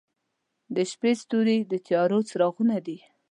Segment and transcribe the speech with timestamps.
[0.75, 2.97] •د شپې ستوري د تیارو څراغونه دي.